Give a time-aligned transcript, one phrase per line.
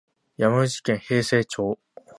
[0.35, 1.77] 山口県平生町